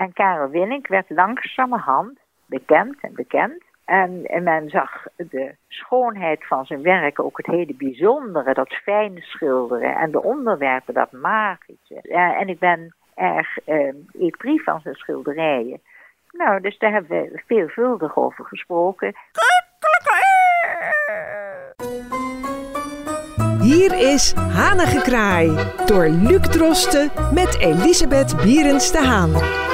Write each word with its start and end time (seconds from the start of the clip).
En 0.00 0.12
Karel 0.12 0.48
Willink 0.48 0.86
werd 0.86 1.10
langzamerhand 1.10 2.18
bekend 2.46 2.96
en 3.00 3.14
bekend. 3.14 3.62
En, 3.84 4.24
en 4.24 4.42
men 4.42 4.68
zag 4.68 5.06
de 5.16 5.54
schoonheid 5.68 6.46
van 6.46 6.64
zijn 6.66 6.82
werk, 6.82 7.20
ook 7.20 7.36
het 7.36 7.46
hele 7.46 7.74
bijzondere, 7.74 8.54
dat 8.54 8.74
fijne 8.74 9.20
schilderen 9.20 9.96
en 9.96 10.10
de 10.10 10.22
onderwerpen, 10.22 10.94
dat 10.94 11.12
magische. 11.12 12.00
en 12.38 12.48
ik 12.48 12.58
ben 12.58 12.94
erg 13.14 13.58
eh, 13.58 13.94
épris 14.20 14.62
van 14.62 14.80
zijn 14.80 14.94
schilderijen. 14.94 15.80
Nou, 16.30 16.60
dus 16.60 16.78
daar 16.78 16.92
hebben 16.92 17.22
we 17.22 17.42
veelvuldig 17.46 18.16
over 18.16 18.44
gesproken. 18.44 19.14
Hier 23.60 24.12
is 24.12 24.32
Hanengekraai 24.32 25.48
door 25.86 26.08
Luc 26.08 26.40
Drosten 26.40 27.10
met 27.34 27.58
Elisabeth 27.58 28.36
Bierens 28.42 28.92
de 28.92 28.98
Haan. 28.98 29.69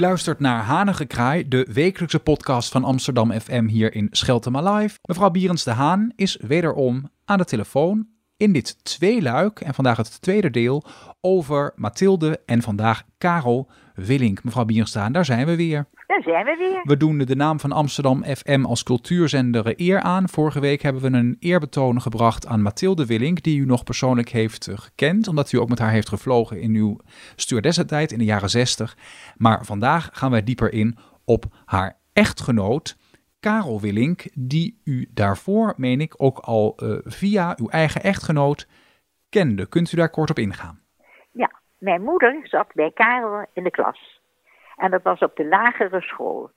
Luistert 0.00 0.40
naar 0.40 0.62
Hanengekraai, 0.62 1.48
de 1.48 1.66
wekelijkse 1.72 2.18
podcast 2.18 2.72
van 2.72 2.84
Amsterdam 2.84 3.40
FM 3.40 3.66
hier 3.66 3.94
in 3.94 4.08
Scheltem 4.10 4.58
Live. 4.58 4.98
Mevrouw 5.02 5.30
Bierens 5.30 5.64
de 5.64 5.70
Haan 5.70 6.12
is 6.16 6.36
wederom 6.40 7.10
aan 7.24 7.38
de 7.38 7.44
telefoon 7.44 8.06
in 8.36 8.52
dit 8.52 8.84
tweeluik 8.84 9.60
en 9.60 9.74
vandaag 9.74 9.96
het 9.96 10.20
tweede 10.20 10.50
deel 10.50 10.84
over 11.20 11.72
Mathilde 11.76 12.40
en 12.46 12.62
vandaag 12.62 13.02
Karel 13.18 13.70
Willink. 13.94 14.44
Mevrouw 14.44 14.64
Bierenstaan, 14.64 15.12
daar 15.12 15.24
zijn 15.24 15.46
we 15.46 15.56
weer. 15.56 15.86
Daar 16.24 16.32
zijn 16.32 16.44
we 16.44 16.64
weer. 16.64 16.80
We 16.82 16.96
doen 16.96 17.18
de 17.18 17.36
naam 17.36 17.60
van 17.60 17.72
Amsterdam 17.72 18.24
FM 18.24 18.64
als 18.64 18.82
cultuurzender 18.82 19.74
eer 19.76 20.00
aan. 20.00 20.28
Vorige 20.28 20.60
week 20.60 20.82
hebben 20.82 21.02
we 21.02 21.18
een 21.18 21.36
eerbetoon 21.38 22.00
gebracht 22.00 22.46
aan 22.46 22.62
Mathilde 22.62 23.06
Willink, 23.06 23.42
die 23.42 23.60
u 23.60 23.64
nog 23.64 23.84
persoonlijk 23.84 24.28
heeft 24.28 24.66
eh, 24.66 24.78
gekend, 24.78 25.28
omdat 25.28 25.52
u 25.52 25.58
ook 25.58 25.68
met 25.68 25.78
haar 25.78 25.90
heeft 25.90 26.08
gevlogen 26.08 26.60
in 26.60 26.74
uw 26.74 26.96
stewardessentijd 27.36 28.12
in 28.12 28.18
de 28.18 28.24
jaren 28.24 28.48
60. 28.48 28.96
Maar 29.36 29.64
vandaag 29.64 30.08
gaan 30.12 30.30
wij 30.30 30.42
dieper 30.42 30.72
in 30.72 30.96
op 31.24 31.44
haar 31.64 31.96
echtgenoot, 32.12 32.96
Karel 33.40 33.80
Willink, 33.80 34.24
die 34.34 34.80
u 34.84 35.08
daarvoor, 35.14 35.74
meen 35.76 36.00
ik, 36.00 36.14
ook 36.16 36.38
al 36.38 36.76
uh, 36.82 36.98
via 37.04 37.54
uw 37.56 37.68
eigen 37.68 38.02
echtgenoot 38.02 38.68
kende. 39.28 39.68
Kunt 39.68 39.92
u 39.92 39.96
daar 39.96 40.10
kort 40.10 40.30
op 40.30 40.38
ingaan? 40.38 40.80
Ja, 41.32 41.60
mijn 41.78 42.02
moeder 42.02 42.40
zat 42.42 42.66
bij 42.74 42.90
Karel 42.94 43.46
in 43.52 43.64
de 43.64 43.70
klas. 43.70 44.19
En 44.80 44.90
dat 44.90 45.02
was 45.02 45.20
op 45.20 45.36
de 45.36 45.46
lagere 45.46 46.00
school. 46.00 46.50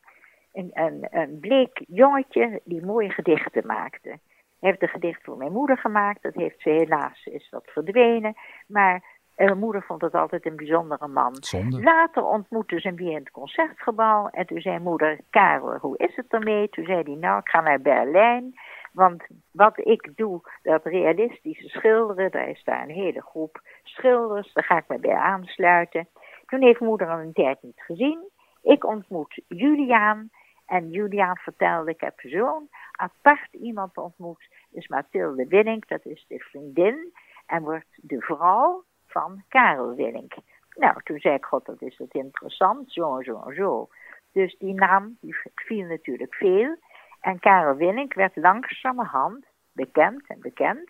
Een, 0.53 0.69
een, 0.73 1.07
een 1.09 1.39
bleek 1.39 1.83
jongetje 1.87 2.61
die 2.63 2.85
mooie 2.85 3.09
gedichten 3.09 3.65
maakte. 3.65 4.09
Hij 4.09 4.69
heeft 4.69 4.81
een 4.81 4.87
gedicht 4.87 5.23
voor 5.23 5.37
mijn 5.37 5.51
moeder 5.51 5.77
gemaakt. 5.77 6.21
Dat 6.21 6.33
heeft 6.33 6.61
ze 6.61 6.69
helaas, 6.69 7.25
is 7.25 7.47
dat 7.49 7.63
verdwenen. 7.65 8.33
Maar 8.67 9.03
en 9.35 9.45
mijn 9.45 9.59
moeder 9.59 9.83
vond 9.83 10.01
het 10.01 10.13
altijd 10.13 10.45
een 10.45 10.55
bijzondere 10.55 11.07
man. 11.07 11.35
Zonde. 11.39 11.81
Later 11.81 12.23
ontmoetten 12.25 12.79
ze 12.81 12.87
hem 12.87 12.97
weer 12.97 13.11
in 13.11 13.15
het 13.15 13.31
concertgebouw. 13.31 14.27
En 14.27 14.45
toen 14.45 14.61
zei 14.61 14.79
moeder, 14.79 15.19
Karel, 15.29 15.77
hoe 15.77 15.97
is 15.97 16.15
het 16.15 16.33
ermee? 16.33 16.69
Toen 16.69 16.85
zei 16.85 17.01
hij, 17.03 17.15
nou, 17.15 17.39
ik 17.39 17.49
ga 17.49 17.61
naar 17.61 17.81
Berlijn. 17.81 18.53
Want 18.91 19.23
wat 19.51 19.77
ik 19.77 20.11
doe, 20.15 20.41
dat 20.61 20.85
realistische 20.85 21.67
schilderen, 21.67 22.31
daar 22.31 22.49
is 22.49 22.63
daar 22.63 22.83
een 22.83 22.95
hele 22.95 23.21
groep 23.21 23.61
schilders. 23.83 24.53
Daar 24.53 24.63
ga 24.63 24.77
ik 24.77 24.87
me 24.87 24.99
bij 24.99 25.15
aansluiten. 25.15 26.07
Toen 26.53 26.61
heeft 26.61 26.79
moeder 26.79 27.09
al 27.09 27.19
een 27.19 27.33
tijd 27.33 27.61
niet 27.61 27.81
gezien. 27.81 28.29
Ik 28.61 28.85
ontmoet 28.85 29.41
Juliaan. 29.47 30.29
En 30.65 30.89
Juliaan 30.89 31.37
vertelde, 31.37 31.91
ik 31.91 32.01
heb 32.01 32.19
zo'n 32.19 32.69
apart 32.91 33.53
iemand 33.53 33.97
ontmoet. 33.97 34.47
Dus 34.69 34.87
Mathilde 34.87 35.47
Winning, 35.47 35.85
dat 35.85 36.05
is 36.05 36.25
de 36.27 36.39
vriendin. 36.39 37.13
En 37.45 37.63
wordt 37.63 37.87
de 37.95 38.21
vrouw 38.21 38.83
van 39.07 39.43
Karel 39.47 39.95
Willink. 39.95 40.33
Nou, 40.75 41.01
toen 41.03 41.19
zei 41.19 41.35
ik, 41.35 41.45
god, 41.45 41.65
dat 41.65 41.81
is 41.81 41.97
het 41.97 42.13
interessant, 42.13 42.91
zo 42.91 43.17
en 43.17 43.23
zo 43.23 43.41
en 43.47 43.55
zo. 43.55 43.87
Dus 44.31 44.57
die 44.57 44.73
naam 44.73 45.17
die 45.21 45.35
viel 45.55 45.85
natuurlijk 45.85 46.33
veel. 46.33 46.75
En 47.19 47.39
Karel 47.39 47.75
Willink 47.75 48.13
werd 48.13 48.35
langzamerhand 48.35 49.45
bekend 49.71 50.27
en 50.27 50.39
bekend. 50.39 50.89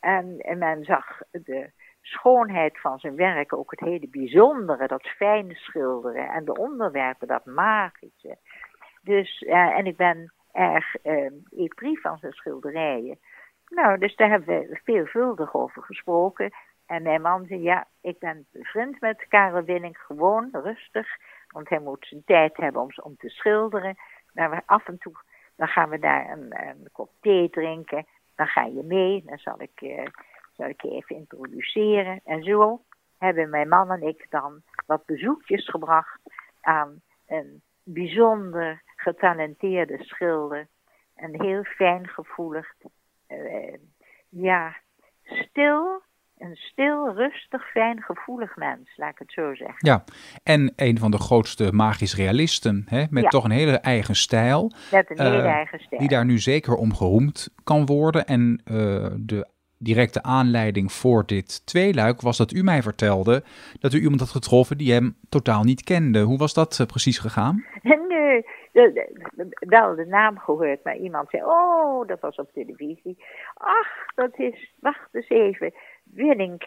En, 0.00 0.38
en 0.38 0.58
men 0.58 0.84
zag 0.84 1.20
de 1.30 1.70
schoonheid 2.08 2.80
van 2.80 2.98
zijn 2.98 3.16
werk, 3.16 3.52
ook 3.52 3.70
het 3.70 3.80
hele 3.80 4.08
bijzondere, 4.08 4.86
dat 4.86 5.06
fijne 5.06 5.54
schilderen 5.54 6.28
en 6.28 6.44
de 6.44 6.54
onderwerpen, 6.54 7.28
dat 7.28 7.44
magische. 7.44 8.36
Dus, 9.02 9.42
uh, 9.42 9.78
en 9.78 9.86
ik 9.86 9.96
ben 9.96 10.32
erg 10.52 11.04
uh, 11.04 11.30
épris 11.50 12.00
van 12.00 12.18
zijn 12.18 12.32
schilderijen. 12.32 13.18
Nou, 13.68 13.98
dus 13.98 14.16
daar 14.16 14.30
hebben 14.30 14.46
we 14.46 14.80
veelvuldig 14.84 15.54
over 15.54 15.82
gesproken. 15.82 16.50
En 16.86 17.02
mijn 17.02 17.22
man 17.22 17.46
zei, 17.46 17.62
ja, 17.62 17.86
ik 18.00 18.18
ben 18.18 18.46
bevriend 18.52 19.00
met 19.00 19.26
Karel 19.28 19.62
Winning, 19.62 19.98
gewoon 19.98 20.48
rustig. 20.52 21.08
Want 21.48 21.68
hij 21.68 21.80
moet 21.80 22.06
zijn 22.06 22.22
tijd 22.24 22.56
hebben 22.56 22.82
om, 22.82 22.90
om 23.02 23.16
te 23.16 23.28
schilderen. 23.28 23.96
Maar 24.32 24.50
we 24.50 24.60
af 24.66 24.88
en 24.88 24.98
toe, 24.98 25.14
dan 25.56 25.68
gaan 25.68 25.88
we 25.88 25.98
daar 25.98 26.30
een, 26.30 26.68
een 26.68 26.88
kop 26.92 27.10
thee 27.20 27.50
drinken. 27.50 28.06
Dan 28.36 28.46
ga 28.46 28.64
je 28.64 28.82
mee, 28.82 29.22
dan 29.26 29.38
zal 29.38 29.62
ik, 29.62 29.80
uh, 29.80 30.06
zal 30.58 30.68
ik 30.68 30.82
je 30.82 30.90
even 30.90 31.16
introduceren. 31.16 32.20
En 32.24 32.42
zo 32.42 32.82
hebben 33.18 33.50
mijn 33.50 33.68
man 33.68 33.90
en 33.90 34.02
ik 34.02 34.26
dan 34.30 34.62
wat 34.86 35.06
bezoekjes 35.06 35.68
gebracht 35.68 36.20
aan 36.60 37.02
een 37.26 37.62
bijzonder 37.82 38.82
getalenteerde 38.96 40.04
schilder. 40.04 40.68
Een 41.16 41.42
heel 41.42 41.64
fijngevoelig, 41.64 42.74
uh, 43.28 43.74
ja, 44.28 44.76
stil 45.22 46.02
een 46.38 46.56
stil, 46.56 47.12
rustig, 47.14 47.70
fijn, 47.70 48.02
gevoelig 48.02 48.56
mens, 48.56 48.96
laat 48.96 49.10
ik 49.10 49.18
het 49.18 49.32
zo 49.32 49.54
zeggen. 49.54 49.76
Ja, 49.78 50.04
en 50.42 50.72
een 50.76 50.98
van 50.98 51.10
de 51.10 51.18
grootste 51.18 51.72
magisch 51.72 52.16
realisten, 52.16 52.84
hè, 52.88 53.04
met 53.10 53.30
toch 53.30 53.44
een 53.44 53.50
hele 53.50 53.78
eigen 53.78 54.14
stijl. 54.14 54.72
Met 54.92 55.10
een 55.10 55.20
hele 55.20 55.42
uh, 55.42 55.44
eigen 55.44 55.78
stijl. 55.78 56.00
Die 56.00 56.08
daar 56.08 56.24
nu 56.24 56.38
zeker 56.38 56.74
om 56.74 56.94
geroemd 56.94 57.54
kan 57.64 57.86
worden. 57.86 58.26
En 58.26 58.62
uh, 58.64 59.06
de 59.16 59.48
directe 59.78 60.22
aanleiding 60.22 60.92
voor 60.92 61.26
dit 61.26 61.66
tweeluik 61.66 62.20
was 62.20 62.36
dat 62.36 62.52
u 62.52 62.62
mij 62.62 62.82
vertelde 62.82 63.42
dat 63.80 63.92
u 63.92 64.00
iemand 64.00 64.20
had 64.20 64.30
getroffen 64.30 64.78
die 64.78 64.92
hem 64.92 65.16
totaal 65.28 65.62
niet 65.62 65.84
kende. 65.84 66.20
Hoe 66.20 66.38
was 66.38 66.54
dat 66.54 66.78
uh, 66.80 66.86
precies 66.86 67.18
gegaan? 67.18 67.64
Nee, 68.08 68.44
wel 69.58 69.94
de 69.94 70.06
naam 70.06 70.38
gehoord, 70.38 70.84
maar 70.84 70.96
iemand 70.96 71.30
zei, 71.30 71.44
oh, 71.44 72.06
dat 72.06 72.20
was 72.20 72.36
op 72.36 72.52
televisie. 72.52 73.24
Ach, 73.54 74.14
dat 74.14 74.38
is, 74.38 74.72
wacht 74.80 75.08
eens 75.12 75.28
even, 75.28 75.72
Willink, 76.04 76.62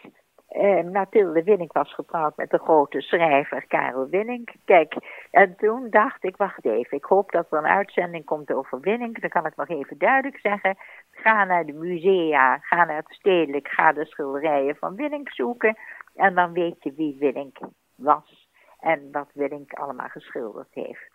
eh, 0.52 0.84
Mathilde 0.84 1.44
Willink 1.44 1.74
was 1.74 1.94
getrouwd 1.94 2.38
met 2.38 2.50
de 2.50 2.58
grote 2.58 3.02
schrijver 3.02 3.66
Karel 3.68 4.08
Willink. 4.10 4.50
Kijk, 4.66 4.96
en 5.32 5.56
toen 5.58 5.88
dacht 5.90 6.24
ik, 6.24 6.38
wacht 6.38 6.66
even, 6.66 6.98
ik 6.98 7.04
hoop 7.04 7.32
dat 7.32 7.52
er 7.52 7.58
een 7.58 7.66
uitzending 7.66 8.26
komt 8.26 8.52
over 8.54 8.80
Willink. 8.80 9.22
Dan 9.22 9.30
kan 9.30 9.46
ik 9.46 9.56
nog 9.56 9.70
even 9.70 9.98
duidelijk 9.98 10.40
zeggen. 10.40 10.78
Ga 11.22 11.44
naar 11.44 11.66
de 11.66 11.74
musea, 11.74 12.58
ga 12.58 12.86
naar 12.86 12.96
het 12.96 13.14
stedelijk, 13.14 13.68
ga 13.68 13.94
de 13.94 14.06
schilderijen 14.06 14.76
van 14.76 14.96
Willink 14.96 15.30
zoeken. 15.30 15.78
En 16.16 16.36
dan 16.36 16.54
weet 16.54 16.84
je 16.84 16.94
wie 16.94 17.18
Willink 17.20 17.58
was 17.96 18.50
en 18.80 19.12
wat 19.12 19.30
Willink 19.34 19.74
allemaal 19.74 20.08
geschilderd 20.08 20.68
heeft. 20.72 21.09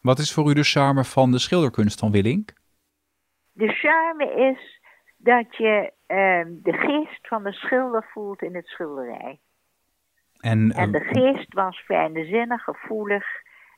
Wat 0.00 0.18
is 0.18 0.34
voor 0.34 0.50
u 0.50 0.54
de 0.54 0.62
charme 0.62 1.04
van 1.04 1.30
de 1.30 1.38
schilderkunst 1.38 1.98
van 1.98 2.10
Willink? 2.10 2.52
De 3.52 3.68
charme 3.68 4.32
is 4.32 4.80
dat 5.16 5.56
je 5.56 5.92
uh, 6.08 6.56
de 6.62 6.72
geest 6.72 7.28
van 7.28 7.42
de 7.42 7.52
schilder 7.52 8.08
voelt 8.12 8.42
in 8.42 8.54
het 8.54 8.66
schilderij. 8.66 9.40
En, 10.40 10.72
en 10.72 10.92
de 10.92 10.98
ehm, 10.98 11.12
geest 11.12 11.54
was 11.54 11.82
fijnzinnig, 11.84 12.62
gevoelig, 12.62 13.26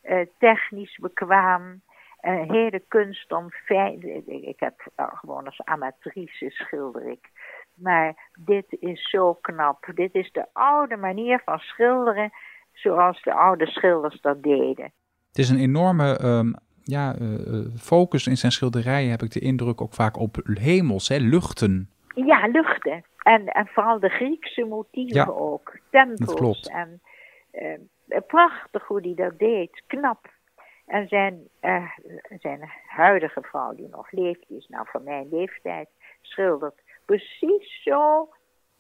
uh, 0.03 0.21
technisch 0.39 0.97
bekwaam. 0.97 1.83
Een 2.23 2.51
hele 2.53 2.83
kunst 2.89 3.33
om 3.33 3.51
fijn. 3.51 4.27
Ik 4.47 4.61
heb 4.61 4.87
gewoon 4.97 5.45
als 5.45 5.61
amatrice 5.65 6.51
schilder 6.51 7.07
ik. 7.07 7.31
Maar 7.75 8.31
dit 8.39 8.67
is 8.69 9.11
zo 9.11 9.35
knap. 9.35 9.91
Dit 9.95 10.15
is 10.15 10.33
de 10.33 10.47
oude 10.53 10.97
manier 10.97 11.43
van 11.45 11.59
schilderen 11.59 12.33
zoals 12.73 13.23
de 13.23 13.33
oude 13.33 13.67
schilders 13.67 14.21
dat 14.21 14.43
deden. 14.43 14.93
Het 15.29 15.39
is 15.39 15.51
een 15.51 15.59
enorme 15.59 16.25
um, 16.25 16.55
ja, 16.83 17.15
uh, 17.21 17.67
focus 17.77 18.27
in 18.27 18.37
zijn 18.37 18.53
schilderijen, 18.53 19.11
heb 19.11 19.23
ik 19.23 19.31
de 19.31 19.41
indruk, 19.41 19.81
ook 19.81 19.95
vaak 19.95 20.17
op 20.17 20.37
hemels, 20.45 21.09
hè, 21.09 21.17
luchten. 21.17 21.91
Ja, 22.15 22.47
luchten. 22.47 23.05
En, 23.23 23.47
en 23.47 23.67
vooral 23.67 24.01
de 24.01 24.09
Griekse 24.09 24.65
motieven 24.65 25.17
ja, 25.17 25.27
ook. 25.27 25.79
Tempels. 25.91 26.61
En 26.61 27.01
uh, 27.53 28.19
prachtig 28.27 28.87
hoe 28.87 29.01
hij 29.01 29.15
dat 29.15 29.39
deed. 29.39 29.83
Knap. 29.87 30.31
En 30.93 31.09
zijn, 31.09 31.49
uh, 31.61 31.91
zijn 32.39 32.71
huidige 32.87 33.43
vrouw 33.43 33.75
die 33.75 33.89
nog 33.89 34.11
leeft, 34.11 34.49
die 34.49 34.57
is 34.57 34.69
nou 34.69 34.87
van 34.89 35.03
mijn 35.03 35.29
leeftijd, 35.29 35.89
schildert 36.21 36.83
precies 37.05 37.83
zo 37.83 38.29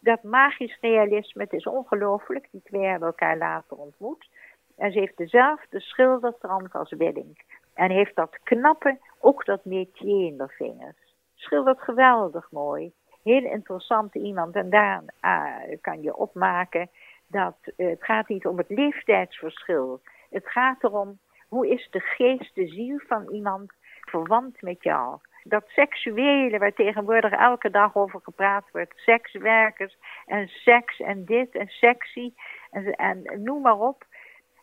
dat 0.00 0.22
magisch 0.22 0.78
realisme. 0.80 1.42
Het 1.42 1.52
is 1.52 1.66
ongelooflijk. 1.66 2.48
Die 2.50 2.62
twee 2.64 2.84
hebben 2.84 3.08
elkaar 3.08 3.36
later 3.36 3.76
ontmoet. 3.76 4.28
En 4.76 4.92
ze 4.92 4.98
heeft 4.98 5.16
dezelfde 5.16 5.80
schildertrand 5.80 6.72
als 6.72 6.90
Wedding. 6.90 7.44
En 7.74 7.90
heeft 7.90 8.16
dat 8.16 8.38
knappe, 8.42 8.98
ook 9.20 9.44
dat 9.44 9.64
métier 9.64 10.26
in 10.26 10.36
de 10.36 10.48
vingers. 10.48 11.14
schildert 11.34 11.80
geweldig 11.80 12.50
mooi. 12.50 12.92
Heel 13.22 13.44
interessant 13.44 14.14
iemand. 14.14 14.54
En 14.54 14.70
daar 14.70 15.02
ah, 15.20 15.80
kan 15.80 16.02
je 16.02 16.16
opmaken 16.16 16.90
dat 17.26 17.56
eh, 17.76 17.88
het 17.88 18.04
gaat 18.04 18.28
niet 18.28 18.46
om 18.46 18.58
het 18.58 18.68
leeftijdsverschil. 18.68 20.00
Het 20.30 20.48
gaat 20.48 20.84
erom 20.84 21.18
hoe 21.52 21.68
is 21.68 21.88
de 21.90 22.00
geest, 22.00 22.54
de 22.54 22.66
ziel 22.66 22.98
van 23.06 23.28
iemand 23.32 23.72
verwant 24.00 24.62
met 24.62 24.82
jou. 24.82 25.18
Dat 25.42 25.64
seksuele 25.68 26.58
waar 26.58 26.72
tegenwoordig 26.72 27.32
elke 27.32 27.70
dag 27.70 27.96
over 27.96 28.20
gepraat 28.22 28.70
wordt. 28.70 28.92
Sekswerkers 28.96 29.96
en 30.26 30.48
seks 30.48 31.00
en 31.00 31.24
dit 31.24 31.54
en 31.54 31.68
sexy 31.68 32.32
en, 32.70 32.92
en 32.94 33.42
noem 33.42 33.62
maar 33.62 33.78
op. 33.78 34.06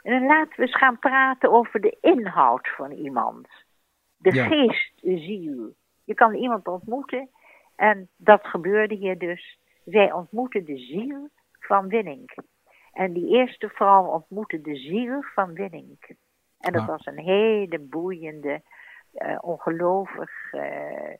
En 0.01 0.11
dan 0.19 0.27
laten 0.27 0.55
we 0.55 0.61
eens 0.61 0.77
gaan 0.77 0.99
praten 0.99 1.51
over 1.51 1.81
de 1.81 1.97
inhoud 2.01 2.67
van 2.67 2.91
iemand. 2.91 3.47
De 4.17 4.33
Ja. 4.33 4.47
geest, 4.47 5.01
de 5.01 5.17
ziel. 5.17 5.73
Je 6.05 6.13
kan 6.13 6.33
iemand 6.33 6.67
ontmoeten 6.67 7.29
en 7.75 8.09
dat 8.17 8.45
gebeurde 8.47 8.95
hier 8.95 9.17
dus. 9.17 9.59
Zij 9.85 10.11
ontmoette 10.11 10.63
de 10.63 10.77
ziel 10.77 11.29
van 11.59 11.87
Winning. 11.87 12.31
En 12.93 13.13
die 13.13 13.27
eerste 13.27 13.69
vrouw 13.69 14.05
ontmoette 14.05 14.61
de 14.61 14.75
ziel 14.75 15.21
van 15.21 15.53
Winning. 15.53 15.97
En 16.59 16.73
dat 16.73 16.85
was 16.85 17.05
een 17.05 17.19
hele 17.19 17.79
boeiende, 17.79 18.61
ongelovig, 19.41 20.53
eh, 20.53 21.13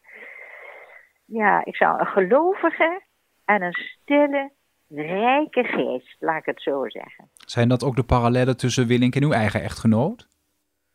ja, 1.25 1.65
ik 1.65 1.75
zou 1.75 2.00
een 2.00 2.06
gelovige 2.06 3.01
en 3.45 3.62
een 3.62 3.74
stille, 3.74 4.51
rijke 4.89 5.63
geest, 5.63 6.15
laat 6.19 6.38
ik 6.38 6.45
het 6.45 6.62
zo 6.62 6.89
zeggen. 6.89 7.30
Zijn 7.33 7.69
dat 7.69 7.83
ook 7.83 7.95
de 7.95 8.03
parallellen 8.03 8.57
tussen 8.57 8.88
Willink 8.88 9.15
en 9.15 9.24
uw 9.24 9.31
eigen 9.31 9.62
echtgenoot? 9.62 10.27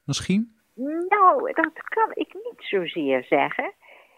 Misschien? 0.04 0.56
Nou, 1.08 1.52
dat 1.52 1.88
kan 1.88 2.10
ik 2.14 2.34
niet 2.34 2.56
zozeer 2.56 3.24
zeggen. 3.24 3.72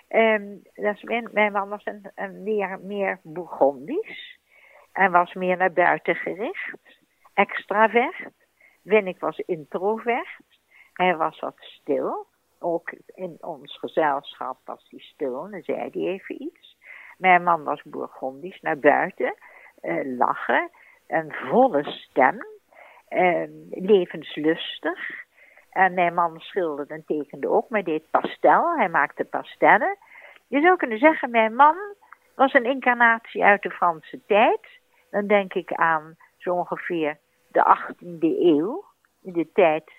Ehm, 0.09 0.47
dat 0.75 0.95
is, 0.95 1.03
mijn, 1.03 1.29
mijn 1.33 1.53
man 1.53 1.69
was 1.69 1.85
een, 1.85 2.11
een 2.15 2.43
meer, 2.43 2.79
meer 2.83 3.21
Bourgondisch. 3.23 4.39
En 4.93 5.11
was 5.11 5.35
meer 5.35 5.57
naar 5.57 5.73
buiten 5.73 6.15
gericht. 6.15 6.79
Extravert. 7.35 8.36
Winnik 8.87 9.21
was 9.21 9.39
introvert. 9.39 10.37
Hij 10.93 11.17
was 11.17 11.41
wat 11.41 11.57
stil. 11.59 12.27
Ook 12.59 12.93
in 13.15 13.37
ons 13.41 13.79
gezelschap 13.79 14.59
was 14.65 14.87
hij 14.91 15.01
stil. 15.01 15.51
Dan 15.51 15.63
zei 15.63 15.79
hij 15.79 15.91
even 15.93 16.43
iets. 16.43 16.77
Mijn 17.19 17.43
man 17.43 17.65
was 17.65 17.83
Bourgondisch 17.83 18.61
naar 18.61 18.79
buiten. 18.79 19.35
eh, 19.81 20.17
lachen. 20.17 20.71
Een 21.07 21.33
volle 21.33 21.83
stem. 21.85 22.47
ehm, 23.09 23.51
levenslustig. 23.71 25.25
En 25.71 25.95
mijn 25.95 26.15
man 26.15 26.41
schilderde 26.41 26.95
en 26.95 27.05
tekende 27.07 27.49
ook, 27.49 27.69
maar 27.69 27.83
deed 27.85 28.11
pastel. 28.11 28.77
Hij 28.77 28.89
maakte 28.89 29.25
pastellen. 29.25 29.97
Je 30.49 30.61
zou 30.61 30.77
kunnen 30.77 30.99
zeggen, 30.99 31.31
mijn 31.31 31.55
man 31.55 31.77
was 32.35 32.53
een 32.53 32.65
incarnatie 32.65 33.45
uit 33.45 33.63
de 33.63 33.71
Franse 33.71 34.21
tijd. 34.27 34.61
Dan 35.11 35.27
denk 35.27 35.55
ik 35.55 35.73
aan 35.73 36.17
zo 36.37 36.55
ongeveer 36.55 37.19
de 37.57 37.77
18e 37.79 38.41
eeuw. 38.41 38.85
In 39.23 39.33
de 39.33 39.53
tijd, 39.53 39.93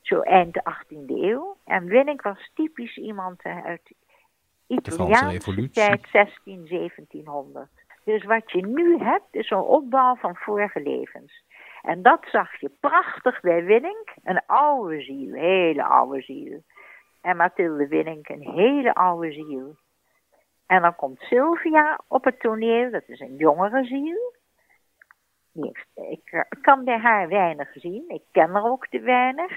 zo 0.00 0.20
eind 0.20 0.54
de 0.54 0.62
18e 0.62 1.06
eeuw. 1.06 1.56
En 1.64 1.84
Winnik 1.84 2.22
was 2.22 2.50
typisch 2.54 2.96
iemand 2.96 3.42
uit 3.42 3.94
Italiaanse 4.66 5.70
tijd, 5.70 6.06
16, 6.12 6.66
1700. 6.68 7.68
Dus 8.04 8.24
wat 8.24 8.50
je 8.50 8.66
nu 8.66 8.98
hebt, 8.98 9.34
is 9.34 9.50
een 9.50 9.58
opbouw 9.58 10.14
van 10.14 10.36
vorige 10.36 10.80
levens. 10.80 11.42
En 11.82 12.02
dat 12.02 12.24
zag 12.30 12.60
je 12.60 12.70
prachtig 12.80 13.40
bij 13.40 13.64
Winning. 13.64 14.08
Een 14.22 14.42
oude 14.46 15.00
ziel, 15.02 15.34
hele 15.34 15.84
oude 15.84 16.22
ziel. 16.22 16.62
En 17.20 17.36
Mathilde 17.36 17.88
Winning, 17.88 18.28
een 18.28 18.50
hele 18.50 18.94
oude 18.94 19.32
ziel. 19.32 19.76
En 20.66 20.82
dan 20.82 20.96
komt 20.96 21.20
Sylvia 21.20 22.00
op 22.08 22.24
het 22.24 22.40
toneel, 22.40 22.90
dat 22.90 23.02
is 23.06 23.20
een 23.20 23.36
jongere 23.36 23.84
ziel. 23.84 24.32
Ik 25.94 26.20
eh, 26.30 26.40
kan 26.60 26.84
bij 26.84 26.98
haar 26.98 27.28
weinig 27.28 27.72
zien, 27.74 28.04
ik 28.08 28.22
ken 28.32 28.54
er 28.54 28.64
ook 28.64 28.86
te 28.86 29.00
weinig. 29.00 29.52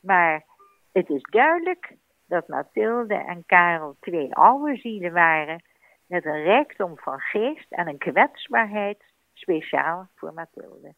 Maar 0.00 0.44
het 0.92 1.08
is 1.08 1.22
duidelijk 1.22 1.96
dat 2.26 2.48
Mathilde 2.48 3.14
en 3.14 3.42
Karel 3.46 3.96
twee 4.00 4.34
oude 4.34 4.76
zielen 4.76 5.12
waren. 5.12 5.64
Met 6.06 6.24
een 6.24 6.42
rijkdom 6.42 6.98
van 6.98 7.20
geest 7.20 7.72
en 7.72 7.88
een 7.88 7.98
kwetsbaarheid 7.98 9.04
speciaal 9.32 10.08
voor 10.14 10.32
Mathilde. 10.34 10.94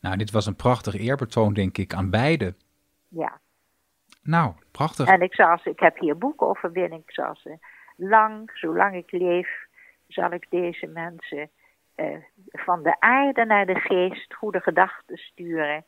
Nou, 0.00 0.16
dit 0.16 0.30
was 0.30 0.46
een 0.46 0.56
prachtig 0.56 0.94
eerbetoon, 0.94 1.54
denk 1.54 1.78
ik, 1.78 1.94
aan 1.94 2.10
beide. 2.10 2.54
Ja. 3.08 3.40
Nou, 4.22 4.54
prachtig. 4.70 5.08
En 5.08 5.20
ik, 5.20 5.34
zal 5.34 5.58
ze, 5.58 5.70
ik 5.70 5.80
heb 5.80 5.98
hier 5.98 6.18
boeken 6.18 6.46
over 6.46 6.72
binnen. 6.72 6.98
Ik 6.98 7.12
zal 7.12 7.34
ze 7.34 7.58
lang, 7.96 8.50
zolang 8.54 8.94
ik 8.94 9.12
leef, 9.12 9.66
zal 10.06 10.30
ik 10.30 10.46
deze 10.50 10.86
mensen 10.86 11.50
eh, 11.96 12.16
van 12.48 12.82
de 12.82 13.00
aarde 13.00 13.44
naar 13.44 13.66
de 13.66 13.80
geest 13.80 14.34
goede 14.34 14.60
gedachten 14.60 15.16
sturen. 15.16 15.84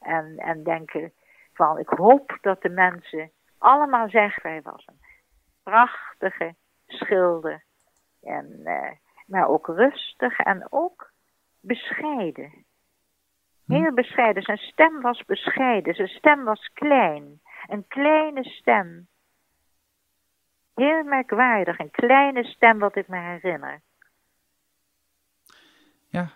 En, 0.00 0.36
en 0.36 0.62
denken 0.62 1.12
van, 1.52 1.78
ik 1.78 1.88
hoop 1.88 2.38
dat 2.40 2.62
de 2.62 2.68
mensen 2.68 3.30
allemaal 3.58 4.08
zeggen, 4.08 4.50
hij 4.50 4.62
was 4.62 4.86
een 4.86 5.00
prachtige 5.62 6.54
schilder. 6.86 7.64
En, 8.22 8.60
eh, 8.64 8.90
maar 9.26 9.48
ook 9.48 9.66
rustig 9.66 10.38
en 10.38 10.66
ook 10.70 11.10
bescheiden. 11.60 12.64
Heel 13.66 13.92
bescheiden. 13.92 14.42
Zijn 14.42 14.58
stem 14.58 15.00
was 15.00 15.24
bescheiden. 15.24 15.94
Zijn 15.94 16.08
stem 16.08 16.44
was 16.44 16.70
klein. 16.72 17.40
Een 17.66 17.86
kleine 17.88 18.44
stem. 18.44 19.08
Heel 20.74 21.04
merkwaardig. 21.04 21.78
Een 21.78 21.90
kleine 21.90 22.44
stem 22.44 22.78
wat 22.78 22.96
ik 22.96 23.08
me 23.08 23.18
herinner. 23.18 23.80
Ja, 26.12 26.30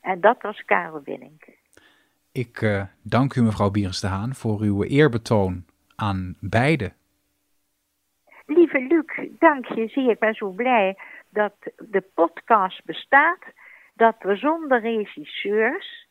En 0.00 0.20
dat 0.20 0.42
was 0.42 0.64
Karel 0.64 1.02
Winning. 1.04 1.42
ik 2.32 2.62
eh, 2.62 2.82
dank 3.02 3.34
u 3.34 3.42
mevrouw 3.42 3.70
Bierens 3.70 4.00
de 4.00 4.06
Haan 4.06 4.34
voor 4.34 4.60
uw 4.60 4.82
eerbetoon 4.82 5.64
aan 5.96 6.36
beide. 6.40 6.92
Lieve 8.46 8.78
Luc, 8.80 9.28
dank 9.38 9.66
je 9.66 9.88
zeer. 9.88 10.10
Ik 10.10 10.18
ben 10.18 10.34
zo 10.34 10.50
blij 10.50 10.96
dat 11.28 11.54
de 11.76 12.00
podcast 12.14 12.84
bestaat. 12.84 13.44
Dat 13.94 14.16
we 14.18 14.36
zonder 14.36 14.80
regisseurs, 14.80 16.08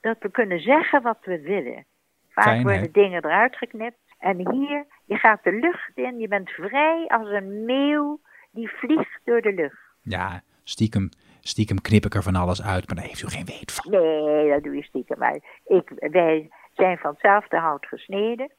dat 0.00 0.16
we 0.20 0.30
kunnen 0.30 0.60
zeggen 0.60 1.02
wat 1.02 1.18
we 1.22 1.40
willen. 1.40 1.84
Vaak 2.28 2.44
Fijn, 2.44 2.62
worden 2.62 2.92
dingen 2.92 3.24
eruit 3.24 3.56
geknipt. 3.56 3.98
En 4.18 4.50
hier, 4.52 4.86
je 5.04 5.16
gaat 5.16 5.44
de 5.44 5.52
lucht 5.52 5.90
in. 5.94 6.18
Je 6.18 6.28
bent 6.28 6.50
vrij 6.50 7.06
als 7.08 7.28
een 7.28 7.64
meeuw 7.64 8.20
die 8.50 8.68
vliegt 8.68 9.20
door 9.24 9.40
de 9.40 9.52
lucht. 9.52 9.80
Ja, 10.02 10.42
stiekem, 10.64 11.08
stiekem 11.42 11.80
knip 11.80 12.04
ik 12.04 12.14
er 12.14 12.22
van 12.22 12.36
alles 12.36 12.62
uit, 12.62 12.86
maar 12.86 12.96
daar 12.96 13.06
heeft 13.06 13.22
u 13.22 13.28
geen 13.28 13.44
weet 13.44 13.72
van. 13.72 13.90
Nee, 13.90 14.50
dat 14.50 14.62
doe 14.62 14.76
je 14.76 14.82
stiekem. 14.82 15.18
Maar 15.18 15.38
ik, 15.66 15.92
wij 15.96 16.50
zijn 16.74 16.98
van 16.98 17.10
hetzelfde 17.10 17.58
hout 17.58 17.86
gesneden. 17.86 18.50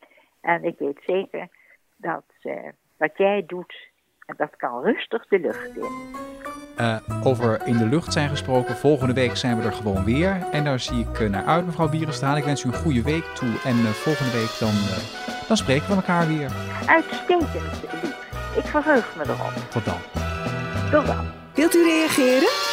En 0.41 0.63
ik 0.63 0.75
weet 0.77 0.99
zeker 1.05 1.47
dat 1.95 2.23
eh, 2.41 2.55
wat 2.97 3.11
jij 3.17 3.43
doet, 3.47 3.75
dat 4.37 4.55
kan 4.57 4.83
rustig 4.83 5.27
de 5.27 5.39
lucht 5.39 5.77
in. 5.77 6.21
Eh, 6.77 7.25
over 7.27 7.67
in 7.67 7.77
de 7.77 7.85
lucht 7.85 8.13
zijn 8.13 8.29
gesproken, 8.29 8.75
volgende 8.75 9.13
week 9.13 9.35
zijn 9.35 9.57
we 9.57 9.63
er 9.63 9.73
gewoon 9.73 10.03
weer. 10.03 10.47
En 10.51 10.63
daar 10.63 10.79
zie 10.79 11.07
ik 11.09 11.19
eh, 11.19 11.29
naar 11.29 11.45
uit, 11.45 11.65
mevrouw 11.65 11.89
Bierens 11.89 12.19
de 12.19 12.25
Haan. 12.25 12.37
Ik 12.37 12.43
wens 12.43 12.63
u 12.63 12.67
een 12.67 12.73
goede 12.73 13.01
week 13.01 13.23
toe. 13.23 13.59
En 13.63 13.75
volgende 13.75 14.31
week 14.31 14.57
dan, 14.59 14.73
dan 15.47 15.57
spreken 15.57 15.87
we 15.87 15.95
elkaar 15.95 16.27
weer. 16.27 16.51
Uitstekend, 16.87 17.53
lief. 17.53 18.21
Ik 18.55 18.65
verheug 18.65 19.15
me 19.15 19.23
erop. 19.23 19.53
Tot 19.69 19.85
dan. 19.85 19.99
Tot 20.91 21.07
dan. 21.07 21.25
Wilt 21.53 21.75
u 21.75 21.83
reageren? 21.83 22.72